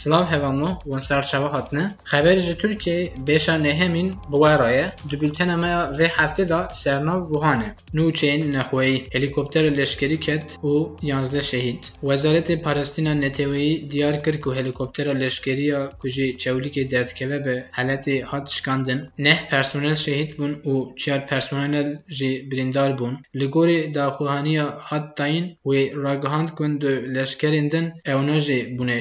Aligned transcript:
Slav 0.00 0.24
hevamı 0.30 0.78
wan 0.82 1.00
serçava 1.00 1.52
hatne. 1.52 1.90
Xeber 2.04 2.38
ji 2.38 2.58
Türkiye 2.58 3.12
beşa 3.26 3.54
nehemîn 3.54 4.08
bi 4.10 4.32
we 4.32 4.58
raye. 4.58 4.92
Di 5.10 5.20
bültena 5.20 5.56
me 5.56 5.68
ya 5.68 5.92
vê 5.98 6.48
da 6.48 6.68
sernav 6.72 7.22
Wuhan 7.26 7.60
e. 7.60 7.74
Nûçeyên 7.94 8.52
nexweyî, 8.52 9.04
helîkoptera 9.10 9.70
leşkerî 9.76 10.20
ket 10.20 10.44
û 10.62 10.72
yanzdeh 11.02 11.42
şehîd. 11.42 11.82
Wezaretê 12.02 12.62
Palestîna 12.62 13.14
Neteweyî 13.14 13.90
diyar 13.90 14.24
kir 14.24 14.40
ku 14.40 14.54
helîkoptera 14.54 15.10
leşkeriya 15.10 15.90
ku 16.00 16.08
jî 16.08 16.36
çewlikê 16.36 16.90
derdkeve 16.90 17.44
bi 17.46 17.64
heletê 17.72 18.22
hat 18.22 18.50
şikandin. 18.50 19.00
Neh 19.18 19.48
personel 19.50 19.94
şehîd 19.94 20.38
bûn 20.38 20.52
û 20.64 20.96
çiyar 20.96 21.26
personel 21.26 21.98
jî 22.08 22.50
birîndar 22.50 22.98
bûn. 22.98 23.14
Li 23.36 23.46
gorî 23.46 23.94
daxuyaniya 23.94 24.78
hat 24.78 25.18
dayîn 25.18 25.56
wê 25.64 26.02
ragihand 26.04 26.48
ku 26.48 26.64
di 26.80 27.14
leşkerên 27.14 27.70
din 27.70 27.92
ewna 28.04 28.38
jî 28.38 28.76
bûne 28.78 29.00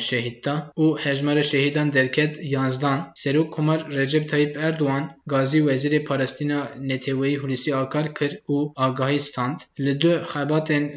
û 0.90 1.00
hejmara 1.00 1.44
şehîdan 1.44 1.94
derket 1.94 2.40
yanzdan. 2.44 3.12
Serok 3.16 3.54
Komar 3.54 3.92
Recep 3.96 4.30
Tayyip 4.30 4.58
Erdoğan 4.58 5.18
Gazî 5.28 5.58
Wezîrê 5.58 6.04
Palestîna 6.04 6.60
Neteweyî 6.80 7.38
Hulusi 7.38 7.76
Akar 7.76 8.16
kir 8.16 8.32
û 8.56 8.74
agahî 8.76 9.20
stand. 9.20 9.60
Li 9.80 10.02
du 10.02 10.14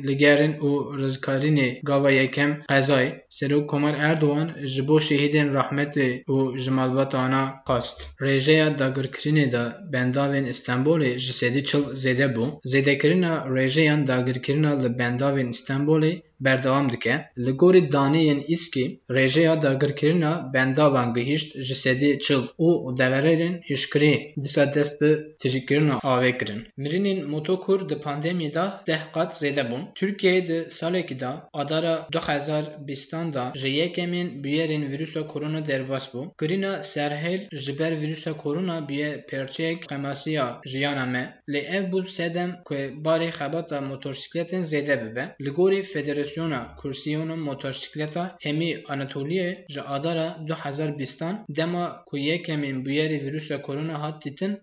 ligerin 0.09 0.55
û 0.69 0.70
rizkarînê 1.02 1.80
gava 1.83 2.10
yekem 2.10 2.62
qezayê 2.70 3.10
Serok 3.28 3.70
Komar 3.70 3.95
Erdoğan 3.95 4.48
ji 4.64 4.88
bo 4.88 5.00
şehîdên 5.00 5.48
rahmetê 5.59 6.24
û 6.34 6.59
ji 6.59 6.70
malbatana 6.70 7.42
xwast. 7.66 7.97
Rêjeya 8.20 8.69
dagirkirinê 8.78 9.52
de 9.52 9.64
bendavên 9.92 10.47
Stenbolê 10.59 11.19
ji 11.19 11.33
sedî 11.33 11.64
çil 11.64 11.84
zêde 12.05 12.28
bû. 12.34 12.45
Zêdekirina 12.72 13.34
rêjeyan 13.56 14.06
dagirkirina 14.06 14.72
berdewam 16.45 16.92
dike. 16.92 17.14
Li 17.45 17.52
gorî 17.60 17.82
daneyên 17.92 18.41
îskê 18.55 18.84
rêjeya 19.16 19.55
dagirkirina 19.62 20.33
bendavan 20.55 21.09
gihîşt 21.14 21.48
ji 21.66 21.77
sedî 21.84 22.11
çil 22.25 22.42
û 22.67 22.69
deverên 23.00 23.55
hişkirî 23.70 24.14
dîsa 24.42 24.75
dest 24.75 24.94
bi 25.00 25.11
tijîkirina 25.41 25.97
avê 26.14 26.39
kirin. 26.39 26.61
Mirînên 26.83 27.20
motokur 27.33 27.80
di 27.89 27.97
pandemiyê 28.06 28.55
da 28.55 28.64
deh 28.86 29.02
qat 29.14 29.30
zêde 29.42 29.64
bûn. 29.70 29.83
Tirkiyeyê 29.98 30.42
di 30.48 31.20
da 31.20 31.48
adara 31.52 32.08
du 32.12 32.20
hezar 32.28 32.64
bîstan 32.89 33.33
da 33.33 33.52
ji 33.61 33.69
yekemên 33.69 34.28
bûyerên 34.45 35.27
korona 35.27 35.67
derbas 35.67 36.06
bû. 36.12 36.20
Kirîna 36.41 36.72
serhêl 36.92 37.41
ji 37.56 37.78
ber 37.78 37.92
korona 38.42 38.89
bûye 38.89 39.27
perçeyek 39.30 39.89
qemasiya 39.89 40.61
jiyana 40.67 41.06
me. 41.06 41.24
Lê 41.48 41.58
ev 41.77 41.84
bû 41.92 42.08
sedem 42.08 42.50
ku 42.64 42.74
barê 42.74 43.30
xebata 43.39 43.80
motorsikletên 43.80 44.62
zêde 44.72 44.97
bibe. 45.02 45.24
Li 45.41 45.50
gorî 45.50 45.80
Federasyona 46.33 46.77
Kursiyona 46.77 47.36
Motorsikleta 47.36 48.36
Hemî 48.41 48.83
Anatoliyê 48.88 49.64
ji 49.69 49.83
adara 49.83 50.39
du 50.48 50.55
hezar 50.55 50.98
bîstan 50.98 51.44
dema 51.48 52.05
ku 52.06 52.19
yekemên 52.19 52.84
bûyerê 52.84 53.24
vîrusa 53.24 53.62
korona 53.62 54.02
hat 54.02 54.24
dîtin 54.24 54.58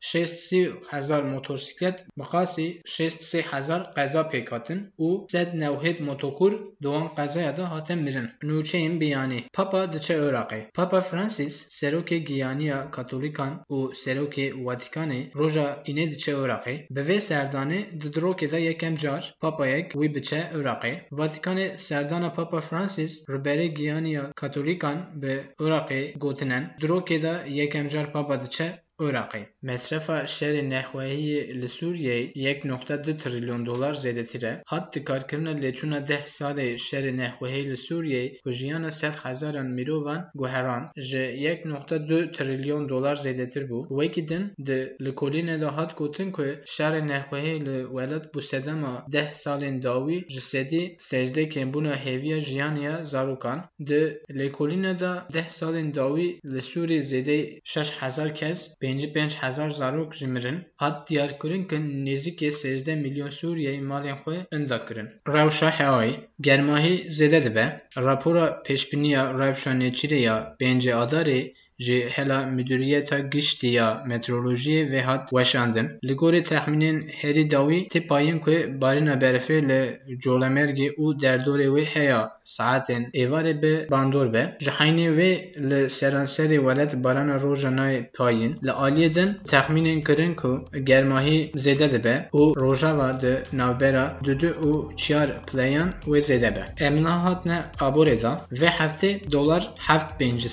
sî 0.00 0.70
hezar 0.90 1.22
motorsiklet 1.22 2.04
bi 2.18 2.22
qasî 2.32 2.82
şêst 2.94 3.20
sê 3.30 3.40
hezar 3.42 3.94
qeza 3.94 4.22
pêk 4.32 4.50
hatin 4.50 4.80
û 4.98 5.08
sed 5.32 6.00
motokur 6.00 6.52
di 6.82 6.88
wan 6.94 7.14
qezaya 7.16 7.56
de 7.56 7.62
hate 7.62 7.94
mirin. 7.94 8.28
Nûçeyên 8.42 9.00
biyanî 9.00 9.44
Papa 9.52 9.92
diçe 9.92 10.14
Iraqê 10.14 10.70
Papa 10.74 11.00
Francis 11.00 11.68
serokê 11.70 12.18
giyaniya 12.24 12.90
Katolîkan 12.90 13.64
û 13.70 13.94
serokê 13.94 14.46
Watîkanê 14.66 15.20
roja 15.38 15.82
înê 15.86 16.10
diçe 16.10 16.32
Iraqê. 16.32 16.74
Bi 16.90 17.00
vê 17.00 17.18
serdanê 17.30 18.00
di 18.00 18.08
dirokê 18.14 18.50
de 18.50 18.58
yekem 18.58 18.96
car 18.96 19.34
Papayek 19.40 19.92
wî 19.92 20.14
biçe 20.14 20.40
Iraqê. 20.58 20.79
Watîkanê 21.10 21.78
serdana 21.78 22.32
Papa 22.32 22.60
Francis 22.60 23.28
riberê 23.28 23.74
giyaniya 23.74 24.32
Katolîkan 24.36 25.22
bi 25.22 25.34
Iraqê 25.60 26.18
gotinen. 26.18 26.76
Dirokê 26.80 27.22
de 27.22 27.34
yekem 27.48 27.88
car 27.88 28.12
Papa 28.12 28.44
diçe 28.44 28.82
Iraqê. 29.06 29.42
Mesrefa 29.62 30.18
şerê 30.36 30.62
nexweyî 30.70 31.60
li 31.60 31.68
Sûriyeyê 31.78 32.32
yek 32.34 32.64
nokta 32.64 33.04
du 33.04 33.16
trilyon 33.16 33.66
dolar 33.66 33.94
zêdetir 33.94 34.44
e. 34.50 34.62
Hat 34.66 34.94
dikarkirina 34.94 35.52
lêçûna 35.62 36.08
deh 36.08 36.24
salê 36.38 36.68
şerê 36.88 37.12
nexweyî 37.22 37.64
li 37.70 37.78
Sûriyeyê 37.86 38.26
ku 38.44 38.50
jiyana 38.58 38.90
sed 38.90 39.14
hezaran 39.24 39.66
mirovan 39.66 40.30
guheran 40.34 40.84
ji 40.96 41.24
yek 41.46 41.64
nokta 41.64 42.08
du 42.08 42.32
trilyon 42.32 42.88
dolar 42.88 43.16
zêdetir 43.16 43.64
bû. 43.70 43.78
Wekî 43.88 44.28
din 44.28 44.44
di 44.66 44.78
li 45.04 45.12
kolînê 45.20 45.60
de 45.60 45.66
hat 45.76 45.98
gotin 45.98 46.30
ku 46.36 46.42
şerê 46.74 47.02
nexweyî 47.12 47.56
li 47.66 47.76
welat 47.96 48.24
bû 48.34 48.40
sedema 48.50 48.94
deh 49.12 49.30
salên 49.42 49.82
dawî 49.82 50.18
ji 50.34 50.40
sedî 50.52 50.96
sejde 50.98 51.44
kêmbûna 51.54 51.94
hêviya 52.04 52.40
jiyaniya 52.40 53.04
zarokan. 53.04 53.58
Di 53.88 54.02
lêkolîna 54.38 54.92
de 55.02 55.12
deh 55.34 55.48
salên 55.58 55.94
dawî 55.94 56.28
li 56.52 56.62
Sûriyê 56.70 57.02
zêdey 57.12 57.60
şeş 57.64 57.88
hezar 58.00 58.34
kes 58.34 58.60
pêncî 58.90 59.08
pênc 59.14 59.32
hezar 59.42 59.70
zarok 59.78 60.10
ji 60.18 60.26
mirin 60.34 60.58
hat 60.82 60.96
diyarkirin 61.08 61.62
ku 61.70 61.76
nêzîkî 62.06 62.50
sêzdeh 62.60 62.98
milyon 63.04 63.30
Sûriyeyê 63.38 63.80
malên 63.90 64.16
xwe 64.22 64.36
inda 64.56 64.78
kirin. 64.86 65.08
Rewşa 65.34 65.70
hewayî 65.78 66.14
Germahî 66.46 66.94
zêde 67.18 67.40
dibe. 67.46 67.66
Rapora 68.06 68.46
pêşbîniya 68.66 69.22
rewşa 69.40 69.72
nêçîrê 69.82 70.20
ya 70.28 70.36
pêncê 70.60 70.92
adarê 71.04 71.40
ji 71.80 72.08
hela 72.14 72.46
Müdüriyeta 72.46 73.18
Giştî 73.18 73.66
ya 73.66 74.04
Meteorolojiyê 74.08 74.90
vê 74.92 75.00
hat 75.00 75.28
weşandin. 75.30 75.88
Li 76.04 76.14
gorî 76.14 76.42
texmînên 76.50 76.98
herî 77.20 77.50
dawî 77.50 77.88
tê 77.92 78.06
payîn 78.06 78.38
ku 78.38 78.50
barîna 78.82 79.14
berfê 79.14 79.68
li 79.68 79.80
Colemergê 80.24 80.88
û 81.02 81.04
derdorê 81.22 81.68
wê 81.76 81.84
heya 81.84 82.22
saetên 82.44 83.02
êvarê 83.22 83.62
bi 83.62 83.86
bandor 83.90 84.32
be. 84.32 84.56
Ji 84.60 84.70
heynê 84.70 85.08
wê 85.18 85.30
li 85.70 85.80
seranserê 85.98 86.58
welat 86.66 87.04
barana 87.04 87.40
roja 87.40 87.68
nayê 87.68 88.00
payîn. 88.16 88.52
Li 88.66 88.70
aliyê 88.70 89.14
din 89.14 89.30
texmînên 89.52 90.00
kirin 90.06 90.34
ku 90.34 90.64
germahî 90.84 91.52
zêde 91.64 91.88
dibe 91.94 92.28
û 92.32 92.42
rojava 92.60 93.22
di 93.22 93.34
navbera 93.52 94.18
du 94.24 94.40
du 94.40 94.50
û 94.70 94.96
çiyar 94.96 95.28
pleyan 95.46 95.88
wê 96.10 96.20
zêde 96.28 96.50
be. 96.56 96.64
Em 96.80 97.04
hatine 97.04 97.58
aborê 97.80 98.22
da 98.22 98.46
vê 98.52 98.68
heftê 98.78 99.32
dolar 99.32 99.72
heft 99.88 100.10
pêncî. 100.20 100.50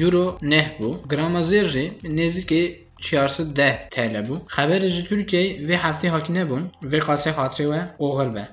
Euro 0.00 0.38
نهبو 0.52 0.90
گرامازیری 1.10 1.86
نزدیک 2.04 2.52
410 3.00 3.88
TL 3.94 4.16
bu. 4.28 4.36
Xəbər 4.56 4.84
üzü 4.88 5.04
Türkiyə 5.08 5.42
və 5.68 5.78
həftə 5.84 6.12
hakinə 6.14 6.44
bun 6.50 6.66
və 6.92 7.00
qasə 7.06 7.32
xatirə 7.36 7.68
və 7.72 7.80
oğul 8.06 8.34
bə. 8.36 8.44